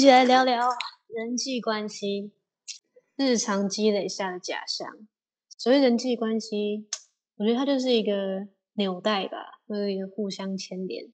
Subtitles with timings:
[0.00, 0.70] 一起来聊聊
[1.08, 2.32] 人际关系，
[3.16, 4.88] 日常积累下的假象。
[5.58, 6.88] 所谓人际关系，
[7.36, 11.12] 我觉得它就是一个纽带吧，或者一个互相牵连，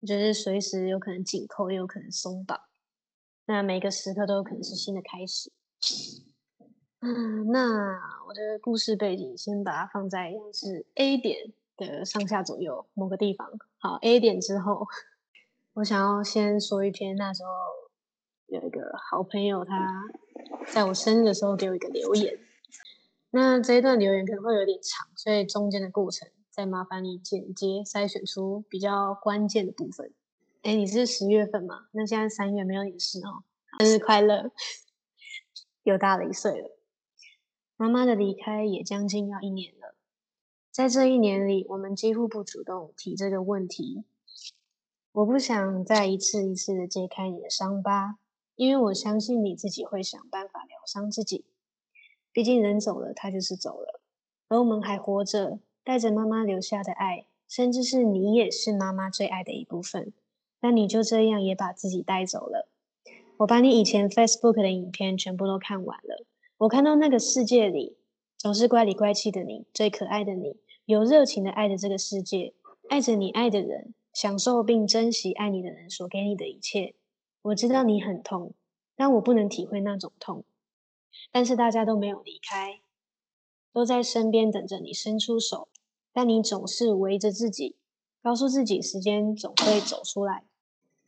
[0.00, 2.58] 就是随时有可能紧扣，也有可能松绑。
[3.44, 5.52] 那每个时刻都有可能是新的开始。
[7.00, 13.46] 嗯，那我的故事背景先把它放在是 A 点的上下左右某个地方。
[13.76, 14.86] 好，A 点之后。
[15.74, 17.50] 我想要先说一篇，那时候
[18.46, 20.04] 有一个好朋友，他
[20.72, 22.38] 在我生日的时候给我一个留言。
[23.30, 30.12] 那这一段留言可能会有点长，所以中间的过程再麻烦你剪接筛选出比较关键的部分。
[30.62, 31.88] 哎，你是十月份嘛？
[31.90, 33.42] 那现在三月没有你的事哦。
[33.80, 34.52] 生日快乐！
[35.82, 36.70] 又大了一岁了。
[37.76, 39.96] 妈妈的离开也将近要一年了，
[40.70, 44.04] 在这一年里，我们几乎不主动提这个问题。
[45.14, 48.18] 我不想再一次一次的揭开你的伤疤，
[48.56, 51.44] 因为我相信你自己会想办法疗伤自己。
[52.32, 54.00] 毕竟人走了，他就是走了，
[54.48, 60.12] 而我们还活着，带着妈妈留下的爱，甚至是你也是妈妈最爱的一部分。
[60.60, 62.68] 那你就这样也把自己带走了。
[63.36, 66.26] 我把你以前 Facebook 的影片全部都看完了，
[66.58, 67.96] 我看到那个世界里
[68.36, 72.52] 总是乖里乖气的你，最可爱的你，有热情的爱着这个世界，
[72.88, 73.94] 爱着你爱的人。
[74.14, 76.94] 享受并珍惜爱你的人所给你的一切。
[77.42, 78.54] 我知道你很痛，
[78.96, 80.44] 但我不能体会那种痛。
[81.30, 82.80] 但是大家都没有离开，
[83.72, 85.68] 都在身边等着你伸出手。
[86.12, 87.76] 但你总是围着自己，
[88.22, 90.44] 告诉自己时间总会走出来。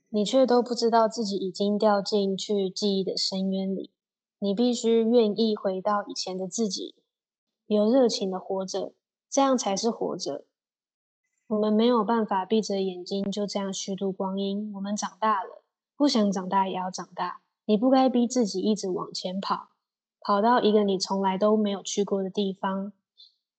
[0.08, 3.90] 你却都不知道自己已经掉进去记忆的深渊里。
[4.38, 6.94] 你必须愿意回到以前的自己，
[7.66, 8.92] 有热情的活着，
[9.30, 10.45] 这样才是活着。
[11.48, 14.72] 我们没有办法闭着眼睛就这样虚度光阴。
[14.75, 15.62] 我们长大了，
[15.97, 17.41] 不想长大也要长大。
[17.66, 19.69] 你不该逼自己一直往前跑，
[20.20, 22.92] 跑到一个你从来都没有去过的地方。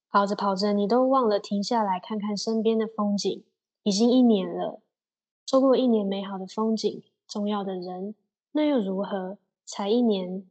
[0.10, 3.44] 跑着跑着，你都忘了停下来看看身边的风景。
[3.84, 4.82] 已经一年了，
[5.46, 8.16] 错过一年美好的风景，重要的人，
[8.52, 9.38] 那又如何？
[9.66, 10.46] 才一年，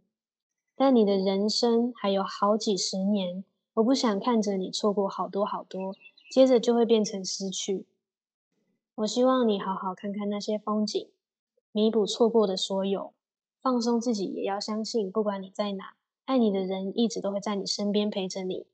[0.75, 3.45] 但你的人生还有好几十年。
[3.75, 5.95] 我不想看着你错过好多好多。
[6.31, 7.87] 接着就会变成失去。
[8.97, 11.11] 我希望你好好看看那些风景，
[11.73, 13.13] 弥补错过的所有，
[13.61, 18.67] 放松自己，也要相信，不管你在哪，爱你的人一直都会在你身边陪着你。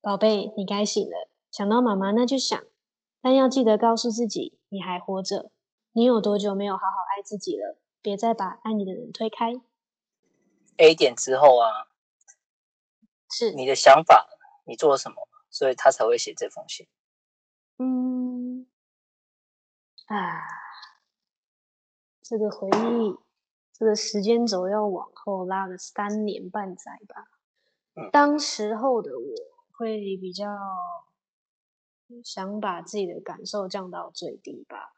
[0.00, 2.62] 宝贝，你该醒了，想到妈妈那就想，
[3.20, 5.50] 但要记得告诉自己，你还活着。
[5.92, 7.78] 你有多久没有好好爱自己了？
[8.00, 9.60] 别再把爱你的人推开。
[10.76, 11.88] A 点之后啊，
[13.30, 14.28] 是你的想法，
[14.64, 15.16] 你做了什么？
[15.52, 16.88] 所以他才会写这封信。
[17.78, 18.66] 嗯，
[20.06, 20.40] 啊，
[22.22, 23.16] 这个回忆，
[23.72, 27.28] 这个时间轴要往后拉个三年半载吧。
[28.10, 29.34] 当时候的我
[29.72, 30.46] 会比较
[32.24, 34.94] 想把自己的感受降到最低吧。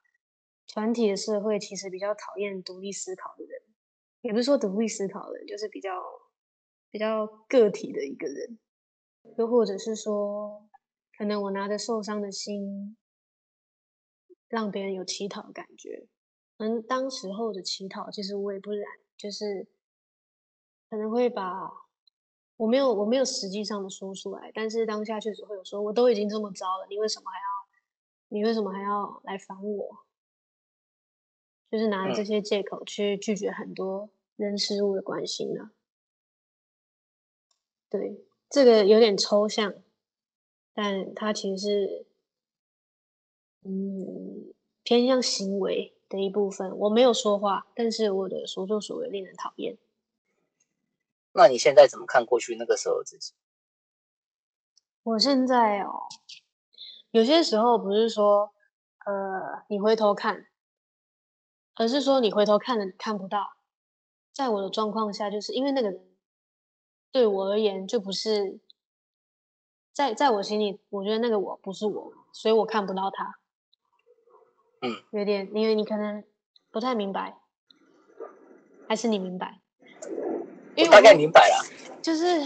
[0.66, 3.62] 团体的社会其实比较讨厌独立思考的人，
[4.20, 6.02] 也不是说独立思考的人，就是比较
[6.90, 8.58] 比较个体的一个人。
[9.36, 10.68] 又或者是说，
[11.16, 12.96] 可能我拿着受伤的心，
[14.48, 16.06] 让别人有乞讨的感觉。
[16.58, 18.86] 嗯，当时候的乞讨，其实我也不然，
[19.16, 19.66] 就是
[20.88, 21.72] 可能会把
[22.56, 27.44] 我没有我没有实际上的说出来，但是当下确实会有说，我都已经这么糟了，你为什么还要
[28.28, 30.04] 你为什么还要来烦我？
[31.70, 35.72] 就是拿这些借口去拒绝很多人事物的关心呢？
[37.90, 38.24] 对。
[38.54, 39.74] 这个有点抽象，
[40.72, 42.06] 但它其实是，
[43.64, 44.54] 嗯，
[44.84, 46.78] 偏向行为的一部分。
[46.78, 49.76] 我没有说话，但是我的所作所为令人讨厌。
[51.32, 53.32] 那你现在怎么看过去那个时候自己？
[55.02, 56.02] 我现在哦，
[57.10, 58.54] 有些时候不是说，
[59.04, 60.46] 呃，你回头看，
[61.74, 63.56] 而是说你回头看了看不到。
[64.32, 66.13] 在我的状况下，就是因为那个人。
[67.14, 68.58] 对我而言，就不是
[69.92, 73.36] 在在我心里，我觉得那个我不是我，所以我看不到他。
[74.82, 76.24] 嗯，有点，因为你可能
[76.72, 77.36] 不太明白，
[78.88, 79.60] 还是你明白？
[80.76, 81.64] 我大概明白了。
[82.02, 82.42] 就是，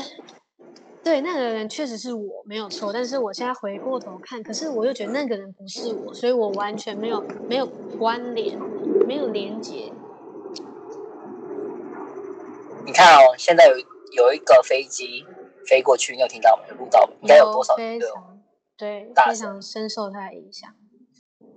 [1.03, 7.65] 对那个人确实是我没有错，但是我现在回过头看，可是我又觉得那个人不是我，所以我完全没有没有
[7.99, 8.61] 关联，
[9.07, 9.91] 没有连接。
[12.85, 13.98] 你看哦，现在有。
[14.13, 15.27] 有一个飞机
[15.67, 16.75] 飞过去，你有听到没？
[16.77, 17.77] 录到应该有多少？
[17.77, 18.43] 非常
[18.77, 20.75] 对，非常深受它的影响。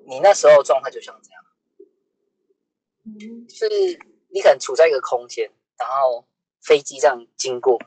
[0.06, 1.44] 你那时候状态就像这样，
[3.06, 4.00] 嗯，就是
[4.30, 6.27] 你可能处在一个空间，然后
[6.62, 7.80] 飞机这样经过，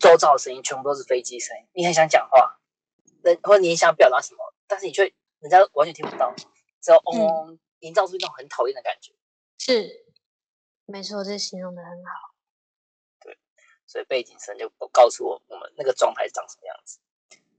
[0.00, 2.58] 周遭的声音全部都是飞机声音，你很想讲话，
[3.22, 5.04] 人或者你想表达什么，但是你却
[5.40, 6.34] 人家完全听不到，
[6.80, 9.12] 只有嗡嗡，营造出一种很讨厌的感觉。
[9.58, 10.06] 是，
[10.86, 12.34] 没错，这形容的很好。
[13.88, 17.00] 所以背景声就告诉我我们那个状态长什么样子。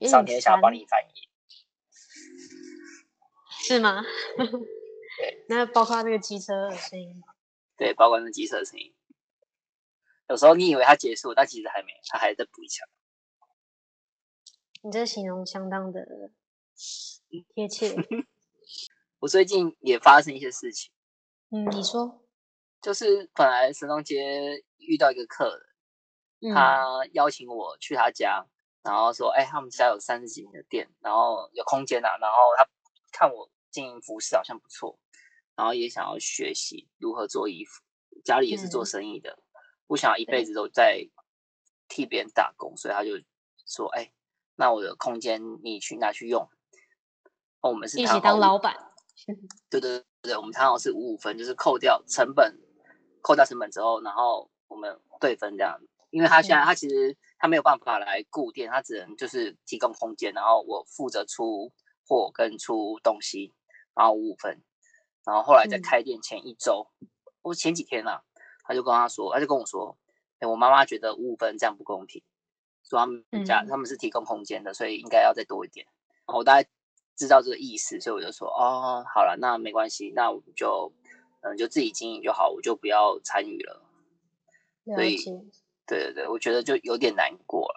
[0.07, 1.27] 上天想要帮你翻译，
[3.67, 4.01] 是吗？
[5.17, 7.33] 对， 那包括那个机车的声音吗？
[7.75, 8.95] 对，包括那机车的声音。
[10.29, 12.87] 有时候你以为它结束，但其实还没，它还在补一枪。
[14.83, 16.31] 你这形容相当的
[17.53, 17.93] 贴切。
[19.19, 20.93] 我最近也发生一些事情。
[21.49, 22.23] 嗯，你说。
[22.81, 25.68] 就是本来神农街遇到一个客人，
[26.53, 28.45] 他邀请我去他家。
[28.81, 32.07] 然后说，哎，他们家有三十几平的店，然后有空间呐。
[32.19, 32.65] 然后他
[33.11, 34.97] 看我经营服饰好像不错，
[35.53, 37.83] 然后也想要学习如何做衣服。
[38.23, 39.37] 家里也是做生意的，
[39.85, 41.05] 不想要一辈子都在
[41.89, 43.11] 替别人打工，所以他就
[43.67, 44.13] 说，哎，
[44.55, 46.49] 那我的空间你去拿去用。
[47.59, 48.93] 我们是一起当老板。
[49.69, 52.57] 对对对，我们谈好是五五分，就是扣掉成本，
[53.21, 55.77] 扣掉成本之后，然后我们对分这样。
[56.09, 57.17] 因为他现在他其实。
[57.41, 61.71] 他没有办法来固店，他只能就是提供空间，然后我负责出
[62.05, 63.53] 货跟出东西，
[63.95, 64.61] 然后五五分。
[65.23, 66.89] 然后后来在开店前一周，
[67.41, 68.23] 我前几天啊，
[68.65, 69.97] 他就跟他说，他就跟我说，
[70.39, 72.21] 哎，我妈妈觉得五五分这样不公平，
[72.83, 75.87] 说他们家他们是提供空间的，所以应该要再多一点。
[76.25, 76.69] 我大概
[77.15, 80.91] 知道这个意思，所以我就说，哦，好了，那没关系，那我们就
[81.39, 83.81] 嗯就自己经营就好，我就不要参与了。
[84.93, 85.15] 所以。
[85.89, 87.75] 对对对，我觉得就有点难过了。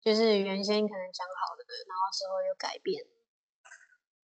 [0.00, 3.04] 就是原先可能讲好的，然后之后又改变。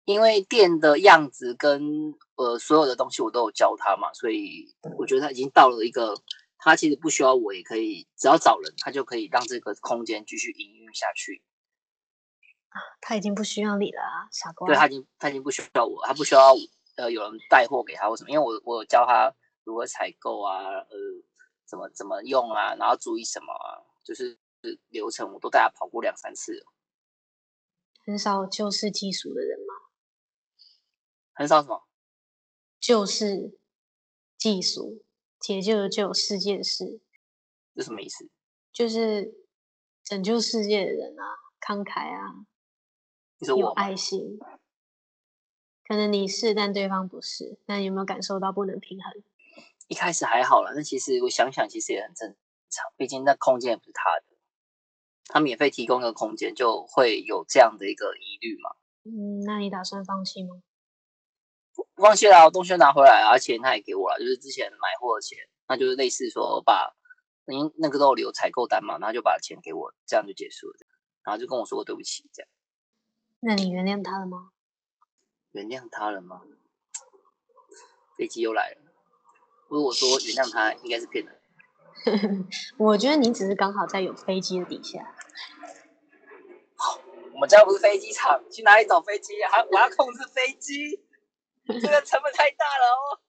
[0.05, 6.15] 因为店的样子跟呃所有的东西我都有教他嘛，所以我觉得他已经到了一个，
[6.57, 11.43] 他其实不需要我也可以，只要找人，他就可以让这个空间继续营运下去。
[12.69, 14.65] 啊，他已经不需要你了啊，傻瓜。
[14.67, 16.55] 对他已经他已经不需要我，他不需要
[16.95, 19.33] 呃有人带货给他或什么，因为我我教他
[19.65, 20.87] 如何采购啊，呃。
[21.67, 22.73] 怎么怎么用啊？
[22.75, 23.83] 然后注意什么啊？
[24.03, 24.39] 就是
[24.87, 26.65] 流程我都带他跑过两三次。
[28.05, 29.73] 很少救世技术的人吗？
[31.33, 31.83] 很少什么？
[32.79, 33.59] 救世
[34.37, 35.03] 技术，
[35.39, 37.01] 解救的救世界的事。
[37.75, 38.29] 这什么意思？
[38.71, 39.35] 就是
[40.03, 41.23] 拯救世界的人啊，
[41.59, 42.45] 慷慨啊，
[43.39, 44.39] 有爱心。
[45.83, 47.57] 可能你是，但对方不是。
[47.65, 49.23] 那有没有感受到不能平衡？
[49.87, 52.35] 一开始还好了，那其实我想想，其实也很正
[52.69, 52.85] 常。
[52.97, 54.25] 毕竟那空间也不是他的，
[55.25, 58.75] 他免费提供的空间，就会有这样的一个疑虑嘛。
[59.03, 60.61] 嗯，那你打算放弃吗？
[61.73, 65.37] 不放弃了，东西拿回来，而且他也给我了，就是之前买货的钱，
[65.67, 66.93] 那就是类似说把
[67.45, 70.75] 您那个都有留采购单嘛，然后就把钱给我，这样就结束了，
[71.23, 72.49] 然后就跟我说对不起，这样。
[73.39, 74.51] 那你原谅他了吗？
[75.51, 76.41] 原谅他了吗？
[78.17, 78.86] 飞机又来了。
[79.69, 81.35] 如果说原谅他，应该是骗人。
[82.77, 85.15] 我觉得你只是刚好在有飞机的底下。
[87.33, 89.33] 我们家不是飞机场，去哪里找飞机？
[89.43, 91.03] 还我要控制飞机，
[91.67, 93.19] 这个成本太大了哦。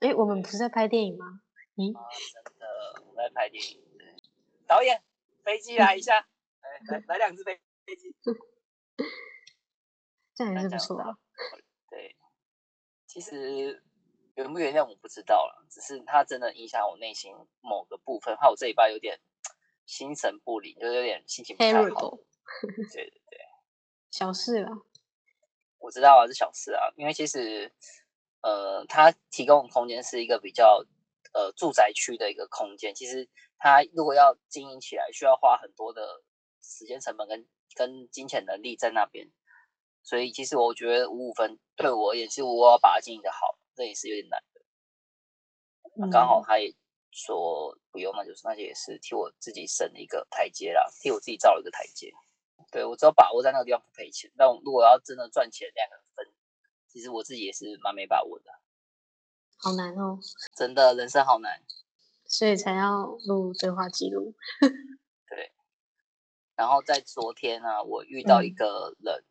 [0.00, 1.40] 哎，我们不是在拍电影吗？
[1.76, 3.80] 咦，真的，我们在拍电影。
[4.66, 5.02] 导演，
[5.44, 6.26] 飞机来一下，
[6.60, 8.14] 来来来两只飞飞机。
[10.34, 11.18] 这样也是不错啊。
[11.90, 12.16] 对，
[13.06, 13.84] 其实。
[14.44, 19.18] 原不原谅我不知道了，只是他真的影响我内心某个部分，害我这一拜有点
[19.84, 22.16] 心神不宁，就有点心情不太好。
[22.62, 23.40] 对对对，
[24.12, 24.70] 小事啦。
[25.80, 27.72] 我知道啊，是小事啊，因为其实
[28.42, 30.84] 呃，他提供的空间是一个比较
[31.32, 33.28] 呃住宅区的一个空间，其实
[33.58, 36.22] 他如果要经营起来，需要花很多的
[36.62, 39.28] 时间成本跟跟金钱能力在那边，
[40.04, 43.57] 所以其实我觉得五五分对我而言，是我要把它经营的好。
[43.78, 44.60] 这也是有点难的，
[45.94, 46.74] 那刚好他也
[47.12, 52.12] 说不用，那就是那些也是替我自己省了一个台阶啦，替我自己造了一个台阶。
[52.72, 56.26] 对我只要把握在那个地方不赔钱，但如果要真的赚钱，两个人分，
[56.88, 58.50] 其实我自己也是蛮没把握的。
[59.58, 60.18] 好难哦，
[60.56, 61.62] 真的人生好难，
[62.26, 64.34] 所以才要录对话记录。
[65.30, 65.52] 对，
[66.56, 69.24] 然后在昨天呢，我遇到一个人，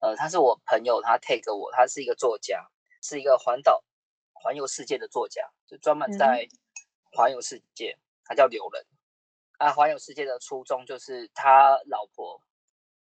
[0.00, 2.71] 呃，他是我朋友，他 take 我，他是一个作家。
[3.02, 3.84] 是一个环岛
[4.32, 6.48] 环游世界的作家，就专门在
[7.12, 7.98] 环游世界。
[8.24, 8.86] 他叫刘仁
[9.58, 9.72] 啊。
[9.72, 12.40] 环游世界的初衷就是他老婆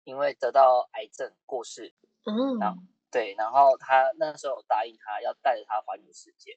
[0.04, 1.92] 因为得到癌症过世，
[2.24, 6.56] 嗯，然后对，然后他那时候答应他要带着他环游世界，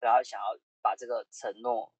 [0.00, 0.46] 然后想要
[0.82, 1.92] 把这个承诺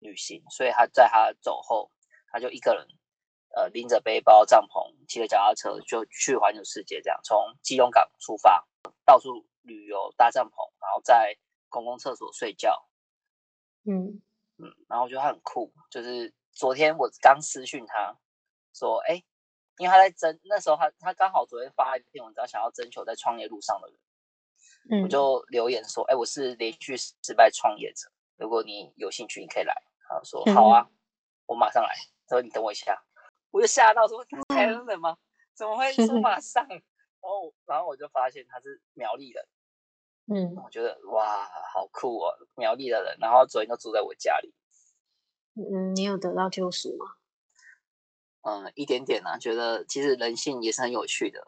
[0.00, 1.90] 履行，所以他在他走后，
[2.30, 2.86] 他就一个人，
[3.56, 8.66] 呃，拎着背包、帐篷，骑着脚踏车就去环游世界，这样从基隆港出发，
[9.04, 11.36] 到处旅游、搭帐篷，然后在
[11.68, 12.88] 公共厕所睡觉。
[13.86, 14.22] 嗯
[14.56, 18.16] 嗯，然后我觉得他很酷，就是昨天我刚私讯他
[18.72, 19.22] 说，哎，
[19.78, 23.98] 因为他在征那时候他他刚好昨天发一篇文章，想要征求在创业路上的人，
[24.90, 29.74] 嗯，我就留言说，哎，我是连续失败创业者，如果你有兴趣，你可以来。
[30.06, 30.88] 他说好啊，
[31.46, 31.94] 我马上来。
[32.26, 33.02] 他说你等我一下，
[33.50, 35.18] 我就吓到说台湾人吗？
[35.54, 36.66] 怎么会说马上？
[37.24, 39.46] 然后然后我就发现他是苗栗人。
[40.26, 44.54] 嗯我觉得哇，好酷哦，苗栗的人，然后昨天就住在我家里，
[45.54, 47.16] 嗯，你有得到救赎吗？
[48.42, 51.46] 嗯，一点点啊，觉得其实人性也是很有趣的。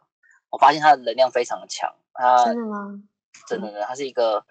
[0.51, 3.03] 我发现他的能量非常的强，他真的吗？
[3.49, 4.45] 真的，他是一个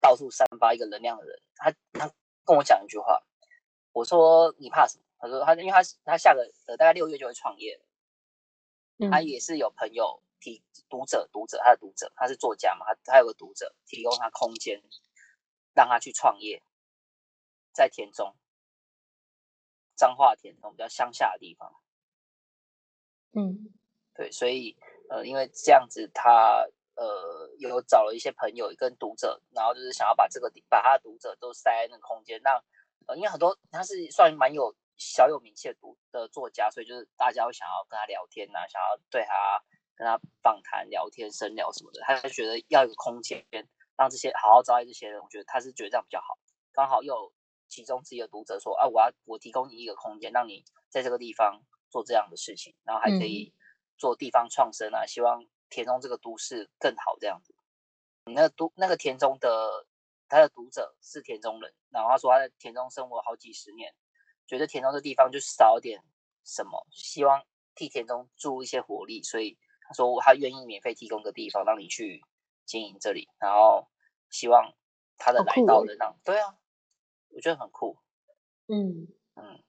[0.00, 1.38] 到处散发一个能量的人。
[1.56, 2.10] 他他
[2.44, 3.22] 跟我讲一句话，
[3.92, 5.04] 我说你怕什么？
[5.18, 7.78] 他说他因为他他下个呃大概六月就会创业
[9.10, 14.82] 他也是有朋友提读者读者他的读者，他是作家嘛，他他有个读者提供他空间，
[15.74, 16.62] 让他去创业，
[17.72, 18.34] 在田中，
[19.96, 21.72] 彰化田中比较乡下的地方。
[23.32, 23.72] 嗯
[24.14, 24.76] 对，所以
[25.10, 32.62] 呃，因为这样子他，呃有找了一些朋友跟读者，然后就是想要把这个把他的读者都塞在那个空间，让
[33.06, 39.62] 呃，因为很多他是算蛮有小有名气的读的作家，所以就是大家会想要跟他聊天呐、想要对他
[39.96, 43.44] 跟他访谈、聊天、深聊什么的，他就觉得要一个空间
[43.96, 46.38] 让这些好好招待这些人，我觉得他是觉得这样比较好。
[46.72, 47.32] 刚好又有
[47.68, 53.54] 其中自己的读者说，啊，我要我提供你一个空间，让你在这个地方做这样的事情，然后还可以
[53.96, 57.54] 做地方创生啊，希望田中这个都市更好这样子。
[58.26, 59.86] 那个都那个田中的
[60.28, 63.94] 他的读者是田中人，然后他说他在田中生活好几十年，
[64.46, 66.02] 觉得田中的地方就少点
[66.44, 67.42] 什么，希望
[67.74, 69.56] 替田中注入一些活力，所以
[69.88, 72.22] 他说他愿意免费提供个地方让你去
[72.64, 73.88] 经营这里，然后
[74.30, 74.72] 希望
[75.16, 76.56] 他的来到能让对啊，
[77.30, 77.98] 我觉得很酷。
[78.68, 79.62] 嗯嗯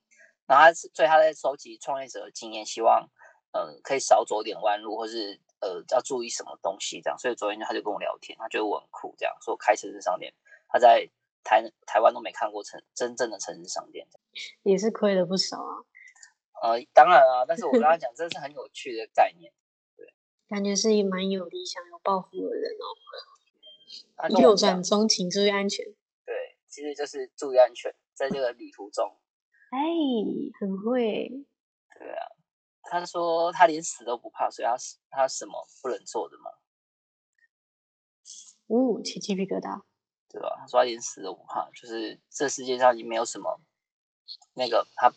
[0.48, 3.10] 然后他是，所以他在收集创业者的经验，希望
[3.52, 7.20] 呃可以少走点弯路，或是呃要注意什么东西这样。
[7.20, 10.34] 所以昨天他就跟我聊天，他觉得我很酷，这样说开城市商店，
[10.68, 11.08] 他在
[11.44, 14.08] 台台湾都没看过城真正的城市商店。
[14.64, 15.84] 也是亏了不少啊，
[16.64, 19.52] 呃，当然啊，但是我跟他讲，这是很有趣的概念。
[20.48, 24.40] 感觉是一蛮有理想、有抱负的人哦。
[24.40, 25.86] 右转中，请注意安全。
[26.26, 29.18] 对，其实就是注意安全，在这个旅途中，
[29.72, 29.80] 哎，
[30.60, 31.30] 很会。
[31.98, 32.28] 对啊。
[32.90, 34.76] 他说他连死都不怕，所以他
[35.10, 36.52] 他什么不能做的嘛，
[38.68, 39.84] 哦，起鸡皮疙瘩。
[40.30, 40.56] 对吧？
[40.60, 43.62] 他说他连死都不怕，就是这世界上已经没有什么
[44.54, 45.10] 那个他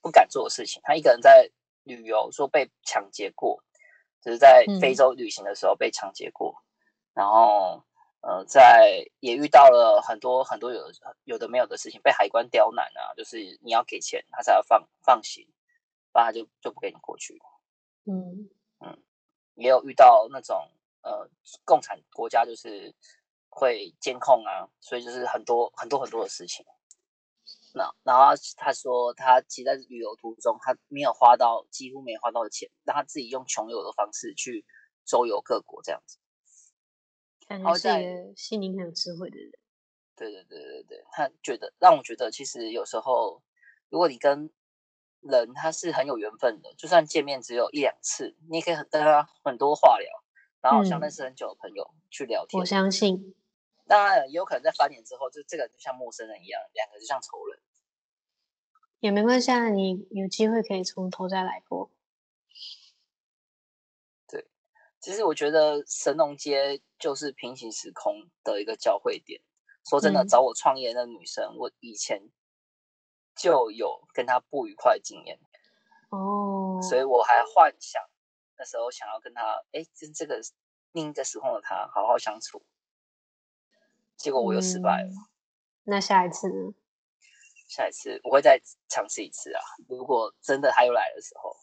[0.00, 0.82] 不敢做的事情。
[0.84, 1.48] 他一个人在
[1.84, 3.62] 旅游，说被抢劫过，
[4.20, 6.62] 就是在非嗯洲旅行的时候被抢劫过，
[7.14, 7.82] 然后
[8.20, 10.90] 呃，在也遇到了很多很多有
[11.24, 15.46] 有的没有的事情，被海关刁难啊，就是你要给钱，他才要放放行，
[16.12, 17.40] 不然他就就不给你过去。
[18.04, 18.50] 嗯
[18.80, 19.02] 嗯
[19.54, 20.68] 也有遇到那种
[21.02, 21.28] 呃
[21.64, 22.94] 共产国家就是
[23.48, 26.64] 会监控啊，所以就是很多很多很多的事情。
[27.74, 34.64] 那然后他说他其实在旅游途中，他没有花到几乎没花到的钱，让他自己用穷游的方式去
[35.04, 36.18] 周游各国这样子。
[37.46, 39.50] 感觉是好在一个心灵很有智慧的人。
[40.16, 43.42] 对对对对对，他觉得让我觉得其实有时候，
[43.88, 44.50] 如果你跟
[45.20, 50.08] 人他是很有缘分的，就算见面只有一两次，你也可以跟他很多话聊，
[50.60, 52.64] 然后好像嗯认识很久的朋友去聊天我。
[52.64, 53.34] 相信。
[53.90, 57.60] 当然也有可能在翻脸之后，就这个人就像陌生人一样，两个就像仇人。
[59.00, 61.90] 也没关系啊，你有机会可以从头再来过。
[64.28, 64.46] 对
[65.00, 69.42] 其实我觉得神农街就是平行时空的一个交汇点。
[69.88, 72.30] 说真的，嗯找我创业的那女生，我以前
[73.34, 75.40] 就有跟她不愉快的经验，
[76.10, 78.00] 哦，所以我还幻想
[78.56, 80.40] 那时候想要跟她，哎，跟这个
[80.92, 82.62] 另一个时空的她好好相处。
[84.20, 85.08] 结果我又失败了。
[85.08, 85.26] 嗯
[85.84, 86.74] 那下一次呢？
[87.66, 89.60] 下一次我会再尝试一次啊！
[89.88, 91.56] 如果真的他又来的时候，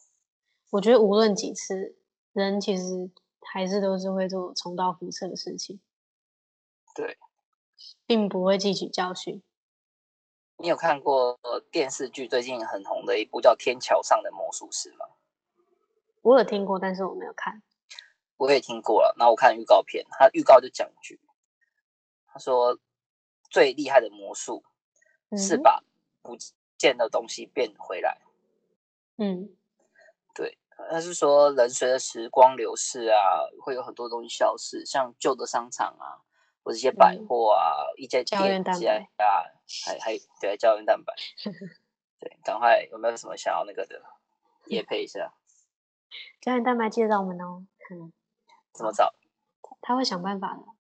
[0.72, 1.96] 我觉得无论几次，
[2.34, 3.12] 人其实
[3.54, 5.80] 还是都是会做重蹈覆辙的事情。
[6.96, 7.18] 对，
[8.06, 9.42] 并不会汲取教训。
[10.58, 15.06] 你有看过呃电视剧最近很红的一部叫《天桥上的魔术师》吗？
[16.24, 17.62] 我有听过，但是我没有看。
[18.38, 19.16] 我也听过了。
[19.18, 21.22] 然后我看预告片，他预告就讲句，
[22.38, 22.78] 他说
[23.50, 24.64] 最厉害的魔术
[25.36, 25.84] 是把
[26.22, 26.38] 不
[26.78, 28.20] 见的东西变回来。
[29.18, 29.50] 嗯，
[30.36, 30.56] 对，
[30.92, 36.22] 他是说人随着时光流逝啊，会有很多东西消失，像旧的商场啊，
[36.64, 38.72] 或者一些百货啊，一些店家
[39.18, 39.50] 啊，
[39.84, 41.12] 还还对胶原蛋白。
[42.22, 44.00] 对，赶快有没有什么想要那个的，
[44.66, 45.34] 也配一下。
[46.40, 47.66] 胶原蛋白记得找我们哦。
[47.90, 48.14] 嗯，
[48.74, 49.16] 怎么找？
[49.82, 50.77] 他会想办法的。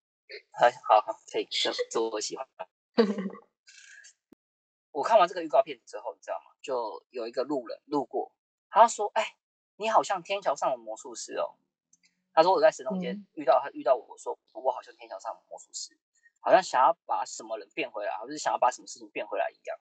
[0.51, 2.47] 好好好，可以，这这我喜欢。
[4.91, 6.51] 我看完这个预告片之后，你知道吗？
[6.61, 8.31] 就有一个路人路过，
[8.69, 9.37] 他说：“哎，
[9.75, 11.55] 你好像天桥上的魔术师哦。”
[12.33, 15.97] 他说：“我在神农街遇到他，遇到我说我好像天桥上的魔术师，
[16.39, 19.79] 好像想要把什么人变回来，好像是想要把什么事情变回来一样。”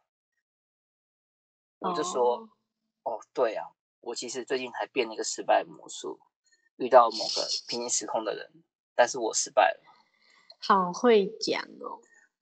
[1.81, 2.49] 我就说
[3.05, 3.67] ：“哦，对啊，
[4.01, 6.21] 我其实最近还变了一个失败魔术，
[6.77, 9.83] 遇到某个平行时空的人，但是我失败了。”
[10.59, 12.01] 好会讲哦，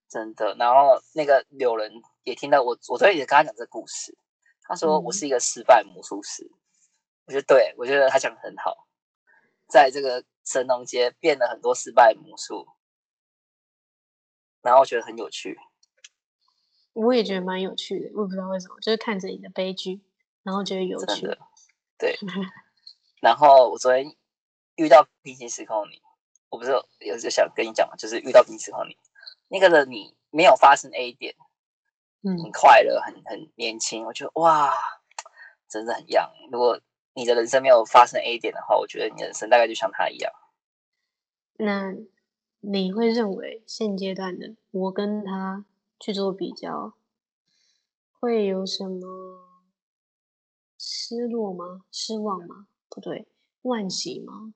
[0.08, 0.54] 真的。
[0.56, 1.92] 然后那个有人
[2.22, 4.16] 也听到我，我昨天也跟他讲这故事。
[4.62, 6.50] 他说我是一个失败魔术师。
[7.26, 8.86] 我觉得对，我觉得他讲的很好，
[9.66, 12.66] 在这个神农街变了很多失败魔术，
[14.62, 15.58] 然后觉得很有趣。
[16.92, 20.02] 我也觉得蛮有趣的，我也不知道为什么，就是看着你的悲剧，
[20.42, 21.26] 然后觉得有趣。
[21.98, 22.18] 对。
[23.20, 24.14] 然后我昨天
[24.76, 26.02] 遇到平行时空你，
[26.54, 26.70] 我不是
[27.00, 28.96] 有就想跟你讲嘛，就是遇到平行时空你，
[29.48, 31.34] 那个的你没有发生 A 点，
[32.22, 34.72] 嗯，很快乐，很很年轻，我觉得哇，
[35.68, 36.30] 真的很样。
[36.52, 36.80] 如果
[37.14, 40.32] 你的人生没有发生 A 点的话，我觉得你的人生大概就像他一样。
[41.58, 41.94] 那
[42.60, 45.64] 你会认为现阶段的我跟他？
[46.00, 46.94] 去做比较，
[48.18, 49.48] 会有什么
[50.76, 51.84] 失落吗？
[51.90, 52.66] 失望吗？
[52.90, 53.26] 不对，
[53.62, 54.54] 惋惜吗？